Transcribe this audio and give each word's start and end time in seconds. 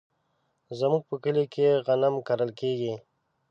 زمونږ 0.79 1.03
په 1.09 1.15
کلي 1.23 1.45
کې 1.53 1.67
غنم 1.85 2.15
کرل 2.27 2.49
کیږي. 2.59 2.93